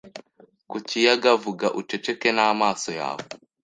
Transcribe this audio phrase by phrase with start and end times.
[0.69, 3.23] ku kiyagavuga uceceke namaso yawe